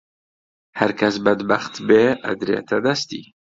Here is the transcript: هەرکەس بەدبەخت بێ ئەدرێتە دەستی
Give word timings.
هەرکەس 0.79 1.15
بەدبەخت 1.25 1.73
بێ 1.87 2.03
ئەدرێتە 2.25 2.77
دەستی 2.85 3.23